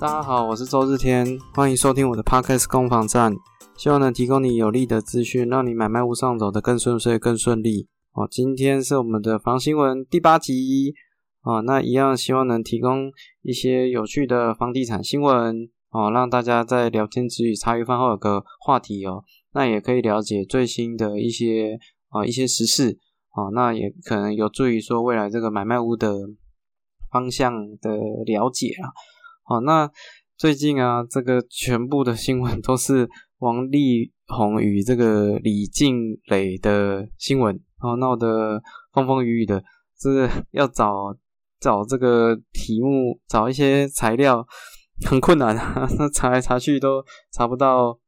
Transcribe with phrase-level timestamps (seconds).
[0.00, 3.36] 大家好，我是周日天，欢迎收听我的 Podcast 攻防战，
[3.76, 7.86] 希望能提供你有利的资讯，让你买卖屋上走得更顺遂、更顺利。
[8.14, 10.94] 哦，今天是我们的房新闻第八集。
[11.42, 15.68] 哦，那一样希望能提供一些有趣的房地产新闻。
[15.90, 19.22] 哦，让大家在聊天之余茶余饭后有个话题哦，
[19.52, 22.98] 那也可以了解最新的一些啊一些时事。
[23.36, 26.10] 哦，那也可能有助于说未来这个买卖屋的
[27.12, 28.88] 方向的了解啊。
[29.48, 29.90] 哦，那
[30.36, 33.08] 最近啊，这个全部的新闻都是
[33.38, 38.62] 王力宏与这个李静蕾的新闻，哦，闹得
[38.92, 39.62] 风风雨雨的，
[40.00, 41.16] 是要找
[41.58, 44.46] 找这个题目，找一些材料
[45.06, 47.98] 很困难啊， 那查来查去都查不到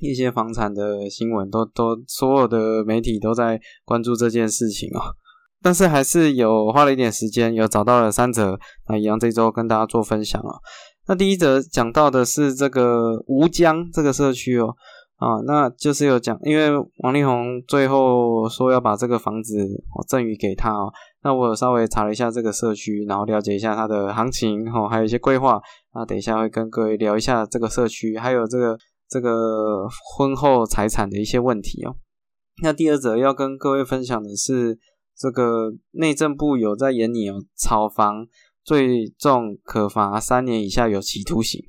[0.00, 5.14] 一些房产的新闻，都都所有的媒体都在关注这件事情哦。
[5.62, 8.58] 但是还是有花了一点时间，有找到了三则，
[8.88, 10.58] 那一样这周跟大家做分享啊。
[11.06, 14.74] 那第一则讲到的是这个吴江这个社区哦，
[15.16, 19.66] 啊，那就是有讲，因为王力宏最后说要把这个房子
[20.08, 25.60] 赠予给他哦，那我稍微查了一下这个社区，然后了解一下它的行情哦，还有一些规划，
[25.94, 28.78] 那等一下会跟各位聊一下这个社区，还有这个
[29.08, 31.94] 这个婚后财产的一些问题哦。
[32.62, 34.78] 那第二则要跟各位分享的是。
[35.16, 38.26] 这个内政部有在演你哦，炒房
[38.64, 41.60] 最重可罚三年以下有期徒刑。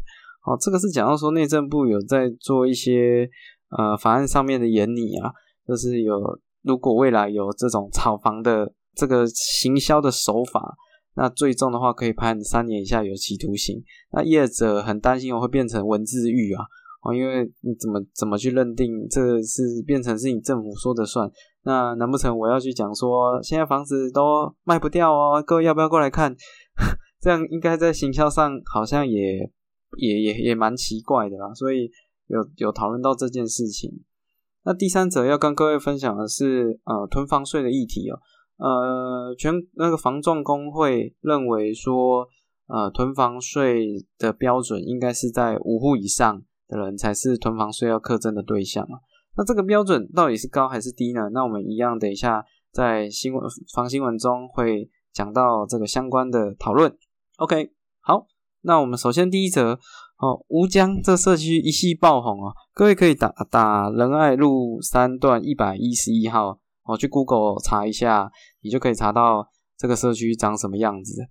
[0.46, 3.30] 哦，这个是讲到说内政部有在做一些
[3.78, 5.32] 呃法案上面的演你啊，
[5.68, 6.20] 就是有
[6.64, 10.76] 如果未来有这种炒房的这个行销的手法，
[11.16, 13.82] 那最重的话可以判三年以下有期徒刑。
[14.12, 16.64] 那业者很担心我会变成文字狱啊，
[17.04, 21.30] 哦，因为你怎么怎么去认定这是变成是你政府说的算？
[21.66, 25.42] 那难不成我要去讲说，现在房子都卖不掉哦？
[25.42, 26.36] 各位要不要过来看？
[27.22, 29.50] 这样应该在行销上好像也
[29.98, 31.54] 也也也蛮奇怪的啦。
[31.54, 31.90] 所以
[32.28, 34.04] 有有讨论到这件事情。
[34.66, 38.20] 那第三者要跟各位分享的是，呃，囤房税的议题哦。
[38.58, 42.28] 呃，全那个房仲工会认为说，
[42.68, 49.00] 呃，囤房税的标准应该是在五户以上的人才是囤房税要课征的对象啊。
[49.36, 51.30] 那这个标准到底是高还是低呢？
[51.34, 56.96] 那我们一样，等一下在新闻防新闻中会讲到这个相关的讨论。
[57.38, 57.72] OK，
[58.02, 58.28] 好，
[58.62, 59.80] 那我们首先第一则
[60.18, 71.24] 哦，吴江这社区一系爆红哦，各位可以打打仁爱路三段一百一十一号哦，去 Google 查一下，你就可以查到这个社区长什么样子。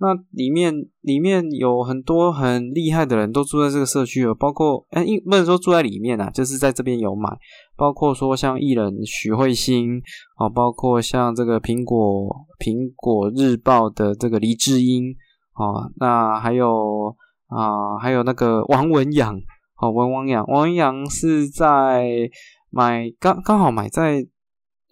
[0.00, 7.28] 那里面里面有很多很厉害的人都住在这个社区哦，包括哎，不能说住在里面啊，就是在这边有买，
[7.76, 10.00] 包括说像艺人许慧欣
[10.38, 15.12] 哦，包括像这个苹果苹果日报的这个黎智英
[15.56, 17.16] 哦，那还有
[17.48, 19.34] 啊，还有那个王文阳
[19.80, 22.30] 哦，王文洋，王文阳是在
[22.70, 24.24] 买刚刚好买在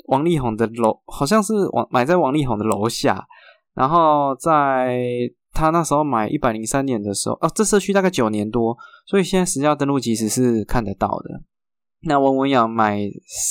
[0.09, 3.25] 王力宏的楼，好像是王买在王力宏的楼下。
[3.77, 4.99] 然后在
[5.53, 11.43] 他那时候买一百零三年的时候，哦，这社区大概九年多，所以现在实价登录其实是看得到的。
[12.01, 13.01] 那文文阳买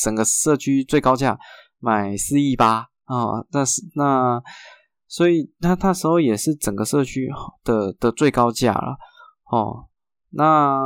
[0.03, 1.37] 整个社区最高价
[1.79, 4.41] 买四亿八啊，那是那
[5.07, 7.29] 所以他那时候也是整个社区
[7.63, 8.97] 的的最高价了
[9.51, 9.85] 哦。
[10.31, 10.79] 那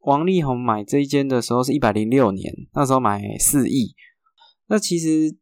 [0.00, 3.94] 王力宏买这一间的时候是一百零六年，那时候买四亿。
[4.66, 5.34] 那其实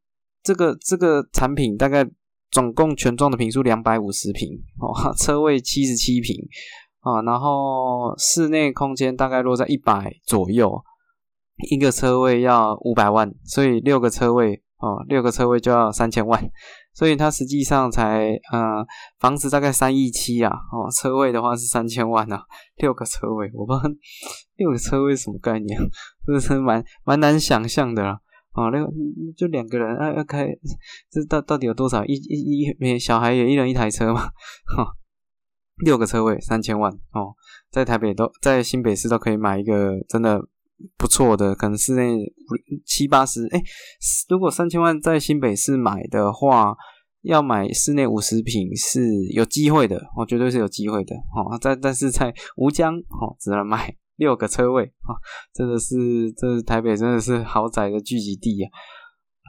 [0.44, 2.08] 这个这个产品大概。
[2.56, 4.48] 总共全幢的平数两百五十平
[4.80, 6.34] 哦， 车位七十七平
[7.00, 10.82] 啊，然后室内空间大概落在一百左右，
[11.70, 16.50] 一个车位要五百万，所以六个车位哦，六个车位就要三千万，
[16.94, 18.82] 所以它实际上才呃
[19.20, 22.42] 房子大概三亿七啊，哦，车位的话是三千万啊，
[22.76, 23.84] 六个车位，我不知道
[24.56, 25.78] 六个车位什么概念，
[26.26, 28.18] 这是蛮蛮难想象的啦。
[28.56, 28.90] 哦，那个
[29.36, 30.48] 就两个人，啊，要开，
[31.10, 32.02] 这到到底有多少？
[32.06, 34.96] 一一一小孩也一人一台车嘛，哈，
[35.84, 37.36] 六个车位三千万哦，
[37.70, 40.40] 在台北都在新北市都可以买一个真的
[40.96, 42.16] 不错的，可能室内
[42.86, 43.62] 七八十，哎，
[44.30, 46.74] 如果三千万在新北市买的话，
[47.20, 53.94] 要买室内五十平是有机会的，哦绝对是有机会的，哦，但但是在吴江，哦，只能买。
[54.16, 55.14] 六个车位啊，
[55.54, 58.70] 真的是，这台北真的是豪宅的聚集地啊！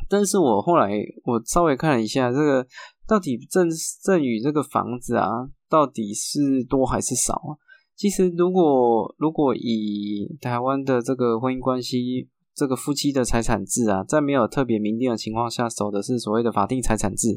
[0.10, 0.92] 但是我后来
[1.25, 2.66] 我稍微看了一下，这个
[3.08, 3.68] 到底赠
[4.02, 5.30] 赠与这个房子啊，
[5.69, 7.56] 到底是多还是少啊？
[7.96, 17.36] 其实如果如果以台湾的这个婚姻关系，这个夫妻的财产制啊，在没有特别明定的情况下，守的是所谓的法定财产制。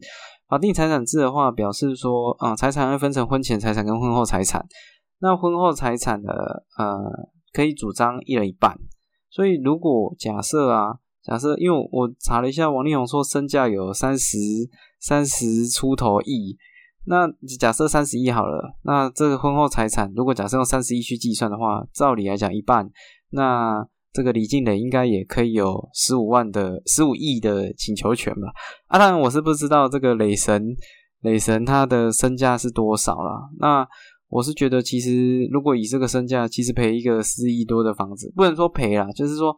[0.49, 4.67] 法定财产制的话，表示说啊，财产会分成婚前财产跟婚后财产。
[5.21, 8.77] 那婚后财产的呃可以主张一人一半。
[9.29, 14.39] 所以如果假设啊，假设因为我查了一下，王力宏说身价有三十
[14.99, 16.57] 三十出头亿，
[17.07, 17.29] 那
[17.59, 22.91] 假设三十亿好了，那这个婚后财产如果假设用三十亿去计算的话，照理来讲一半，
[23.31, 28.49] 那这个李静蕾应该也可以有十五万的十五亿的请求权吧？
[28.89, 30.75] 啊，当然我是不知道这个雷神。
[31.23, 33.51] 雷神他的身价是多少啦？
[33.59, 33.87] 那
[34.31, 39.57] 我是觉得，其实如果以这个身价，其实赔一个四亿多的房子，不能说赔啦，就是说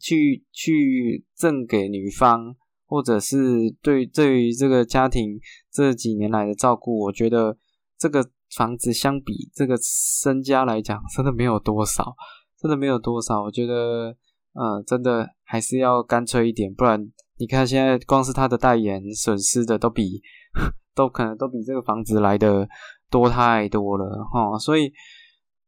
[0.00, 2.54] 去去赠给女方，
[2.86, 5.40] 或者是对对于这个家庭
[5.72, 7.58] 这几年来的照顾，我觉得
[7.98, 8.24] 这个
[8.56, 12.14] 房子相比这个身家来讲，真的没有多少，
[12.62, 13.42] 真的没有多少。
[13.42, 14.16] 我觉得，
[14.52, 17.04] 呃，真的还是要干脆一点，不然
[17.38, 20.22] 你看现在光是他的代言损失的都比。
[20.94, 22.68] 都可能都比这个房子来的
[23.10, 24.92] 多太多了哈，所以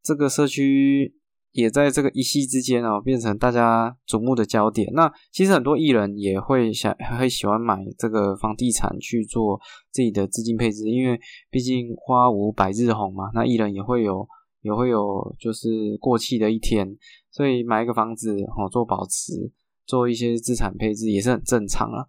[0.02, 1.14] 这个社区
[1.52, 4.92] 也在这个一夕之间哦，变成大家瞩目的焦点。
[4.92, 9.58] 那其实很多艺人也会想，会喜欢买这个房地产去做
[9.90, 11.18] 自己的资金配置，因为
[11.50, 13.30] 毕竟花无百日红嘛。
[13.32, 14.28] 那艺人也会有，
[14.60, 16.96] 也会有就是过气的一天，
[17.30, 19.50] 所以买一个房子哦，做保值，
[19.86, 22.04] 做一些资产配置也是很正常啊。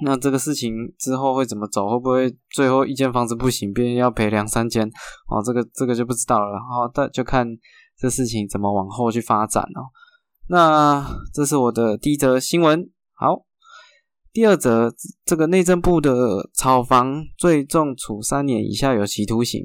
[0.00, 1.88] 那这个事情之后会怎么走？
[1.88, 4.84] 会不会最后一间房子不行，别人要赔两三间？
[5.28, 6.56] 哦，这个这个就不知道了。
[6.56, 7.46] 哦，但就看
[7.96, 9.92] 这事情怎么往后去发展哦。
[10.48, 12.90] 那这是我的第一则新闻。
[13.12, 13.44] 好，
[14.32, 14.92] 第二则，
[15.24, 19.62] 这个内政部的炒房最重处三年以下有期徒刑。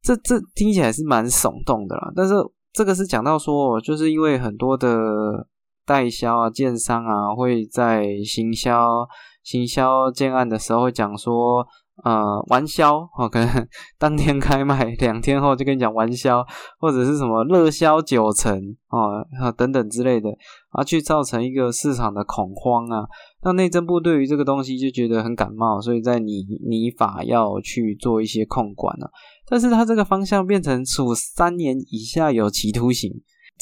[0.00, 2.10] 这这听起来是蛮耸动的啦。
[2.16, 2.34] 但是
[2.72, 5.48] 这个是讲到说，就是因为很多的。
[5.84, 9.06] 代销啊，建商啊，会在行销、
[9.42, 11.66] 行销建案的时候会讲说，
[12.04, 13.68] 呃，完销哦，可能
[13.98, 16.44] 当天开卖，两天后就跟你讲完销，
[16.78, 18.56] 或者是什么热销九成
[18.90, 20.30] 哦，等等之类的，
[20.70, 23.04] 啊，去造成一个市场的恐慌啊。
[23.44, 29.10] 那内政部对于这个东西就觉得很感冒，所以在拟拟法要去做一些控管了。
[29.48, 33.10] 但是它这个方向变成处三年以下有期徒刑。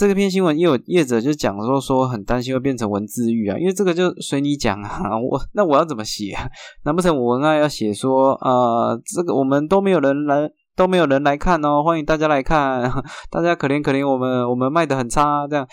[0.01, 6.35] 这个篇新闻也有业者就讲说说很担心会变成文字狱啊，因为这个就随你讲啊， 我那我要怎么写？
[6.87, 12.91] 难不成我文案要写说呃，这个我们都没有人来，都没有人来看哦，欢迎大家来看，
[13.29, 15.69] 大家可怜可怜我们，我们卖的很差，这样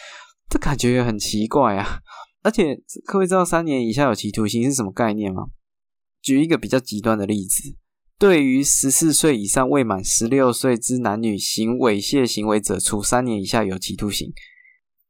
[0.49, 1.99] 这感觉也很奇怪啊。
[2.43, 5.43] 而且各位知道三年以下有期徒刑是什么概念吗？
[6.21, 7.77] 举一个比较极端的例子。
[8.19, 14.31] 对于十四岁以上未满十六岁之男女行猥亵行为者，处三年以下有期徒刑；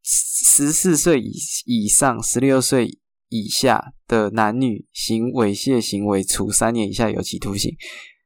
[0.04, 1.31] 十四岁以
[1.65, 3.00] 以上十六岁
[3.30, 7.75] 以下的男女行猥亵行为，处三年以下有期徒刑。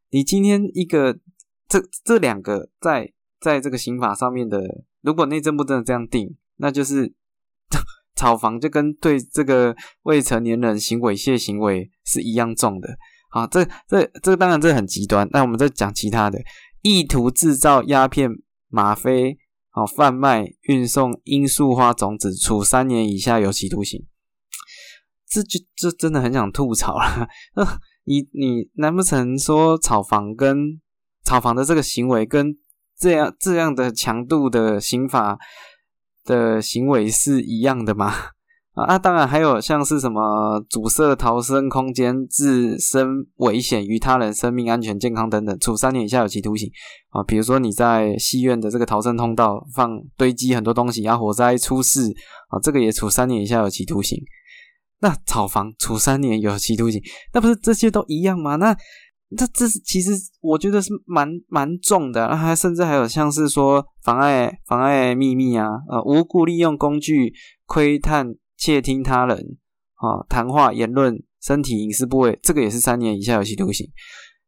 [0.09, 1.19] 你今天一个
[1.67, 7.13] 这这两个在在这个刑法上面的，如果内政部真的这样定，那就是
[8.17, 12.97] 炒房就跟对这个未成年人行猥亵行为是一样重的。
[13.31, 16.39] 啊，这这这当然这很极端，那我们再讲其他的，
[16.81, 18.29] 意图制造鸦片、
[18.69, 19.37] 吗啡，
[19.69, 24.05] 好贩卖、运送罂粟花种子，处三年以下有期徒刑。
[25.27, 27.29] 这就这真的很想吐槽了。
[28.03, 30.81] 你你难不成说炒房跟
[31.23, 32.57] 炒房的这个行为跟
[32.99, 35.37] 这样这样的强度的刑法
[36.25, 38.13] 的行为是一样的吗？
[38.73, 46.69] 啊，当然还有像是什么阻塞逃生空间、自身危险于他人生命安全、健康等等，处三年以下有期徒刑
[47.09, 47.21] 啊。
[47.23, 52.09] 比如说你在戏院的这个逃生通道放堆积很多东西，然后火灾出事
[52.47, 54.17] 啊，这个也处三年以下有期徒刑。
[55.01, 57.01] 那炒房处三年有期徒刑，
[57.33, 58.55] 那不是这些都一样吗？
[58.55, 58.73] 那
[59.35, 67.33] 这这是其实我觉得是蛮蛮重的，还甚至还有像是说妨碍妨碍秘密啊，呃，无故利用工具
[67.65, 68.33] 窥探。
[68.61, 69.57] 窃听他人
[69.95, 73.87] 啊谈话、言论、身体隐私部位，这个也是三年以下有期徒刑。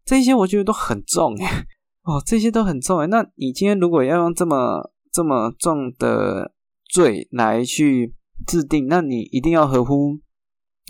[0.05, 1.65] 这些我觉得都很重哎，
[2.03, 3.07] 哦，这些都很重哎。
[3.07, 6.53] 那你今天如果要用这么这么重的
[6.91, 8.13] 罪来去
[8.45, 10.19] 制定，那你一定要合乎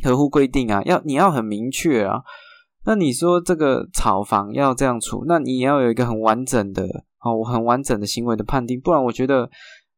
[0.03, 2.24] 合乎规定啊，要你要很明确啊。
[2.86, 6.84] 那你说这个炒房要这样处，那你也要有一个很完整的
[7.24, 9.50] 哦，很完整的行为的判定，不然我觉得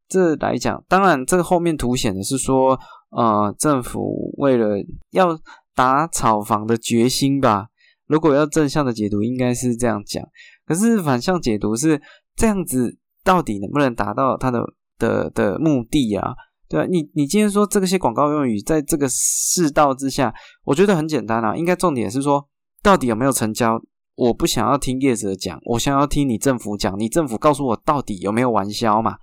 [0.08, 2.80] 这来讲，当然这个后面凸显的是说。
[3.16, 4.76] 呃，政府为了
[5.12, 5.40] 要
[5.74, 7.68] 打炒房的决心吧，
[8.08, 10.22] 如果要正向的解读，应该是这样讲。
[10.66, 12.02] 可是反向解读是
[12.36, 14.62] 这样子，到底能不能达到它的
[14.98, 16.34] 的的目的啊？
[16.68, 16.88] 对吧？
[16.90, 21.56] 你你今天说这些广告用语，在这个世道之下，我觉得很简单啊。
[21.56, 22.46] 应该重点是说，
[22.84, 23.80] 到底有没有成交？
[24.16, 29.16] 我不想要听业者讲，我想要听你政府讲，你政府告诉我到底有没有完销嘛？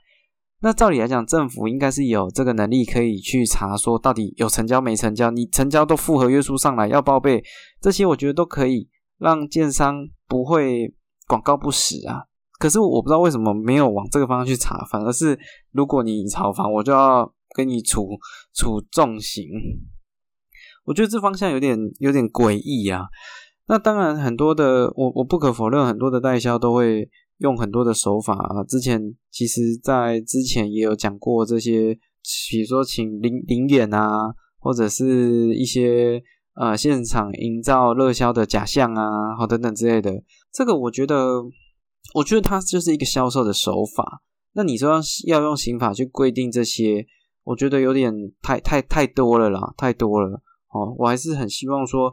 [0.65, 7.43] 那照理来讲，政府应该是有这个能力可以去查，说到底有成交没成交，你成交都符合约束上来要报备，
[7.81, 8.89] 这些我觉得都可以
[9.19, 10.95] 让建商不会
[11.27, 12.23] 广告不实啊。
[12.61, 15.37] 可是我不知道为什么没有往这个方向去查，反而是
[15.73, 18.11] 如果你炒房，我就要给你处
[18.55, 19.49] 处重刑。
[20.85, 23.07] 我觉得这方向有点有点诡异啊。
[23.67, 27.11] 那当然，很多的我我不可否认，很多的代销都会。
[27.43, 31.93] 用很多的手法啊，之前其实，在之前也有讲过这些，
[32.51, 34.09] 比如说请灵灵演啊，
[34.61, 36.23] 或者是一些
[36.55, 40.23] 呃现场营造热销的假象啊，好等等之类的。
[40.53, 41.43] 这个我觉得，
[42.15, 44.23] 我觉得它就是一个销售的手法。
[44.53, 47.05] 那你说要用刑法去规定这些，
[47.43, 50.41] 我觉得有点太太太多了啦，太多了。
[50.73, 52.13] 哦，我还是很希望说，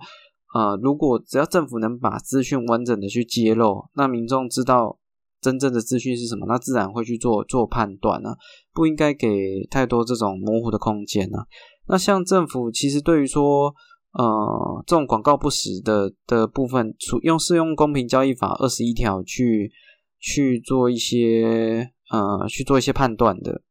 [0.55, 4.97] 呃，如果只要政府能把资讯完整的去揭露，那民众知道。
[5.41, 6.45] 真正的资讯是什么？
[6.47, 8.35] 那自然会去做做判断呢，
[8.73, 11.39] 不应该给太多这种模糊的空间呢。
[11.87, 13.73] 那像政府其实对于说，
[14.13, 16.93] 呃，这种广告不实的的部分，
[17.23, 19.71] 用适用公平交易法二十一条去
[20.19, 23.61] 去做一些呃去做一些判断的。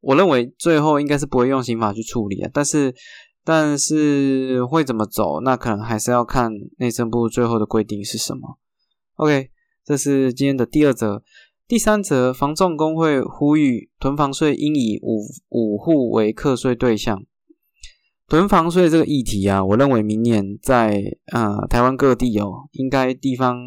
[0.00, 2.92] 我认为最后应该是不会用刑法去处理啊，但是
[3.44, 8.58] 但是会怎么走，那可能还是要看内政部最后的规定是什么。
[9.16, 9.51] OK。
[9.84, 11.22] 这是今天的第二则，
[11.66, 17.24] 第三则，房仲工会呼吁囤房税应以五五户为课税对象。
[18.28, 23.58] 囤房税这个议题啊，我认为明年在呃台湾各地哦，应该地方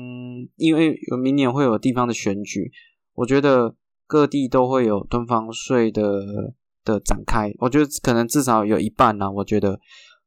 [0.56, 2.72] 因为明年会有地方的选举，
[3.16, 3.76] 我觉得
[4.08, 6.54] 各地都会有囤房税的
[6.84, 7.52] 的展开。
[7.60, 9.80] 我觉得可能至少有一半呢，我觉得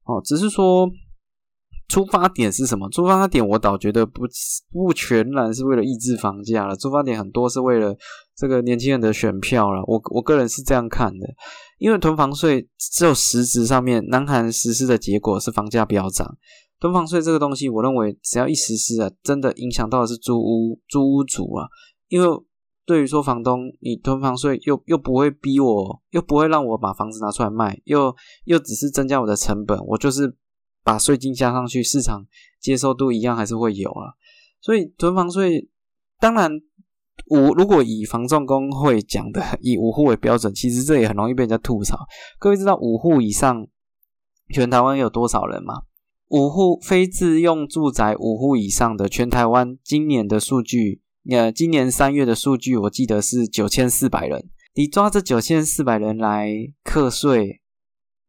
[0.04, 0.90] 哦，只是说。
[1.88, 2.88] 出发点是什么？
[2.90, 4.22] 出发点我倒觉得不
[4.70, 7.96] 不全然是为了抑制房价了，出发点很多是为了
[8.36, 9.82] 这个年轻人的选票了。
[9.86, 11.26] 我我个人是这样看的，
[11.78, 16.36] 因为囤房税只有实质上面，南韩实施的结果是房价飙涨。
[16.78, 21.66] 囤房税这个东西，我认为只要一实施啊，真的影响到的是租屋租屋主啊，
[22.08, 22.28] 因为
[22.84, 28.14] 对于说房东，你囤房税又又不会逼我，又不会让我把房子拿出来卖，又
[28.44, 30.36] 又只是增加我的成本，我就是。
[30.88, 32.26] 把税金加上去，市场
[32.58, 34.14] 接受度一样还是会有啊。
[34.58, 35.68] 所以囤房税，
[36.18, 36.50] 当然
[37.26, 42.06] 五如果以房仲工会讲的以五户为标准，其实这也很容易被人家吐槽。
[42.38, 43.66] 各位知道五户以上
[44.48, 45.82] 全台湾有多少人吗？
[46.28, 54.48] 五户非自用住宅五户以上的全台湾今年的数据，呃，今年三月的数据我记得是九千四百人。
[54.74, 56.50] 你抓这九千四百人来
[56.82, 57.60] 课税。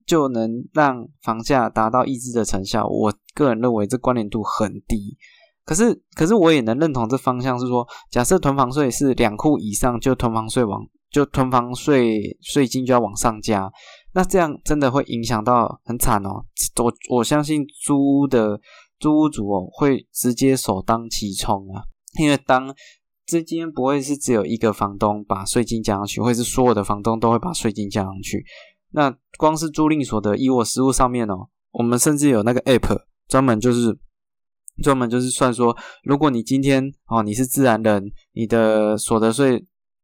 [0.09, 5.15] 就能让房价达到抑制的成效，我个人认为这关联度很低。
[5.63, 13.71] 可是，可是我也能认同这方向是说，假设囤房税是两户以上，就囤房税往就囤房税税金就要往上加，
[14.13, 16.43] 那这样真的会影响到很惨哦。
[16.83, 18.59] 我我相信租屋的
[18.99, 21.83] 租屋主哦会直接首当其冲啊，
[22.19, 22.73] 因为当
[23.27, 28.43] 这间不会是只有一个房东把税金加上去，会是所有的房东都会把税金加上去。
[28.91, 33.98] 那光是租赁所得，以我实物上面哦，我们甚至有那个 app 专门就是
[34.81, 39.63] 专门就是算说，如果你今天哦你是自然人，你的所得税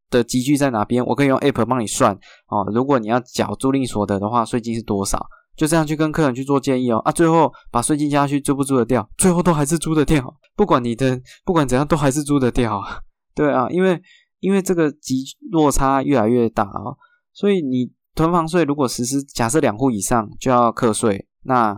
[0.09, 2.13] 的积聚在哪边，我可以用 app 帮你算
[2.47, 2.63] 哦。
[2.73, 5.25] 如果你要缴租赁所得的话，税金是多少？
[5.57, 6.99] 就这样去跟客人去做建议哦。
[6.99, 9.09] 啊，最后把税金加上去，租不租得掉？
[9.17, 12.79] 最后都还是租得掉，不管你的不管怎样，都还是租得掉。
[13.33, 13.99] 对啊，因为
[14.39, 16.93] 因为这个积落差越来越大啊，
[17.33, 17.91] 所以你。
[18.15, 21.77] 囤房税如果实施，假设两户以上就要课税，那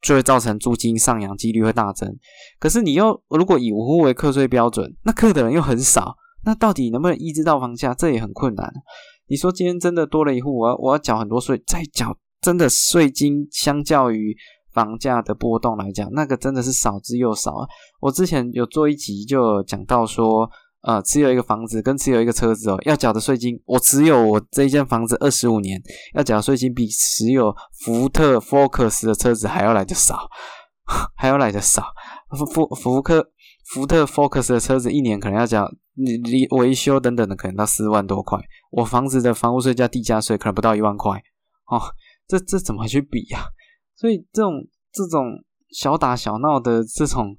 [0.00, 2.16] 就会造成租金上扬几率会大增。
[2.60, 7.92] 可是你又如果以五户为课税标准，那课的人又很少，那到底能不能抑制到房价？
[7.92, 8.72] 这也很困难。
[9.26, 14.36] 你说今天真的多了一户，我要我要缴很多税，再缴真的税金，相较于
[14.72, 17.52] 房价的波动来讲，那个真的是少之又少。
[18.00, 20.48] 我之前有做一集就讲到说。
[20.82, 25.82] 呃，持有一个房子跟持有一个车子哦，要缴的税金，我持有我这一间房子二十五年，
[26.14, 30.28] 要缴的税金比持有福特 Focus 的车子还要来的少，
[31.16, 31.82] 还要来的少。
[32.38, 33.32] 福福福克
[33.64, 38.38] 福特 Focus 的车子一年可能要缴你你维修等等的，可能到四万多块。
[38.70, 41.20] 我房子的房屋税加地价税可能不到一万块
[41.66, 41.82] 哦，
[42.28, 43.40] 这这怎么去比呀？
[43.96, 44.52] 所以这种
[44.92, 45.32] 这种
[45.70, 47.36] 小打小闹的这种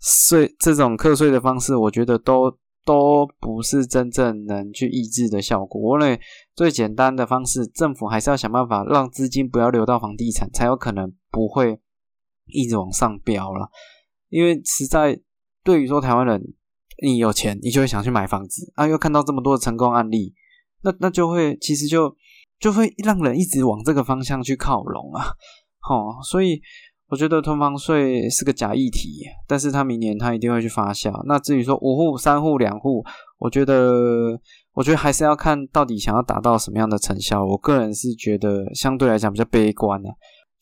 [0.00, 2.56] 税这种课税的方式，我觉得都。
[2.84, 5.80] 都不是真正能去抑制的效果。
[5.80, 6.20] 我认为
[6.54, 11.80] 最简单的方式，政府还是要想办法让资金不要流到房地产，才有可能不会
[12.46, 13.70] 一直往上飙了。
[14.28, 15.20] 因为实在
[15.62, 16.54] 对于说台湾人，
[17.02, 20.34] 你有钱，你就会想去买房子啊，又看到这么多的成功案例，
[20.82, 22.14] 那那就会其实就
[22.58, 25.24] 就会让人一直往这个方向去靠拢啊。
[25.80, 26.60] 好，所以
[27.14, 31.12] 我觉得囤房税是个假议题，但是他明年他一定会去发酵。
[31.26, 33.04] 那至于说五户、三户、两户，
[33.38, 34.40] 我觉得。
[34.76, 37.44] 我觉得还是要看到底想要达到什么样的成效。
[37.46, 40.10] 我个人是觉得相对来讲比较悲观的，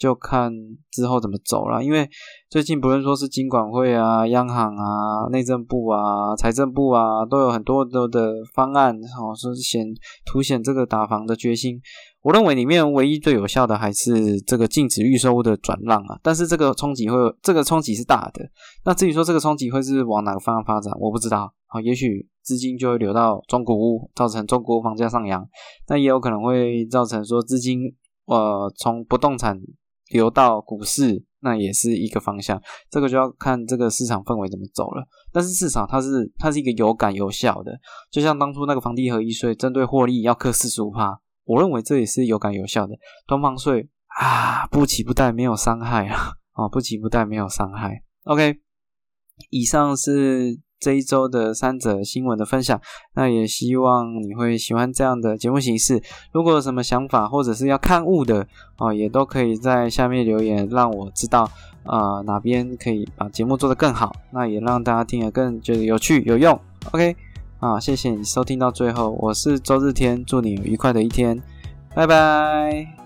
[0.03, 0.53] 就看
[0.91, 1.83] 之后怎么走了。
[1.83, 2.09] 因为
[2.51, 9.87] 最近不论说是金管会啊、央行啊、内政部啊、财政部啊，都有很多多的方案，哦，说是显
[10.27, 11.81] 凸显这个打房的决心。
[12.23, 16.19] 我认为里面唯一最有效的还是这个禁止预售物的转让啊。
[16.21, 18.43] 但是这个冲击会，这个冲击是大的。
[18.85, 21.53] 那至于说这个冲击会是往哪个方向发展，我不知道。
[21.69, 25.43] 啊，也许资金就会流到中国屋，造成中国房价上扬。
[25.89, 27.81] 那也有可能会造成说资金
[28.27, 29.59] 呃从不动产
[30.13, 32.61] 流到股市，那也是一个方向。
[32.91, 35.05] 这个就要看这个市场氛围怎么走了。
[35.33, 37.73] 但是市场它是它是一个有感有效的，
[38.11, 42.95] 就像当初那个房地合一税针对获利要克四十五趴，我认为这也是有感有效的。
[43.27, 43.89] 囤房税
[44.21, 48.03] 啊，不起不贷没有伤害啊，哦不起不贷没有伤害。
[48.25, 48.61] OK，
[49.51, 50.61] 以上是。
[50.83, 52.81] 这一周的三则新闻的分享，
[53.15, 56.03] 那也希望你会喜欢这样的节目形式。
[56.33, 58.45] 如果有什么想法或者是要看物的
[58.79, 61.49] 哦，也都可以在下面留言，让我知道
[61.85, 64.13] 啊哪边可以把节目做得更好。
[64.33, 66.59] 那也让大家听得更觉得有趣有用。
[66.91, 67.15] OK，
[67.61, 71.41] 啊，谢谢你收听到最后，我是周日天，祝你愉快的一天，
[71.95, 73.02] 拜拜。